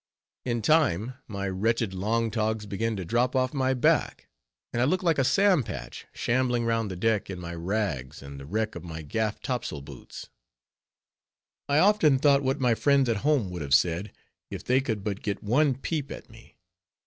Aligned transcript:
In 0.45 0.63
time, 0.63 1.13
my 1.27 1.47
wretched 1.47 1.93
"long 1.93 2.31
togs" 2.31 2.65
began 2.65 2.95
to 2.95 3.05
drop 3.05 3.35
off 3.35 3.53
my 3.53 3.75
back, 3.75 4.27
and 4.73 4.81
I 4.81 4.85
looked 4.85 5.03
like 5.03 5.19
a 5.19 5.23
Sam 5.23 5.61
Patch, 5.61 6.07
shambling 6.11 6.65
round 6.65 6.89
the 6.89 6.95
deck 6.95 7.29
in 7.29 7.37
my 7.39 7.53
rags 7.53 8.23
and 8.23 8.39
the 8.39 8.47
wreck 8.47 8.73
of 8.73 8.83
my 8.83 9.03
gaff 9.03 9.39
topsail 9.41 9.81
boots. 9.81 10.29
I 11.69 11.77
often 11.77 12.17
thought 12.17 12.41
what 12.41 12.59
my 12.59 12.73
friends 12.73 13.09
at 13.09 13.17
home 13.17 13.51
would 13.51 13.61
have 13.61 13.75
said, 13.75 14.11
if 14.49 14.63
they 14.63 14.81
could 14.81 15.03
but 15.03 15.21
get 15.21 15.43
one 15.43 15.75
peep 15.75 16.09
at 16.11 16.31
me. 16.31 16.57